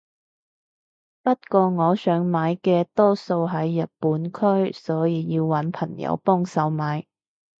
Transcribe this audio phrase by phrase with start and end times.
[1.21, 7.05] 不過我想買嘅多數係日本區所以要搵朋友幫手買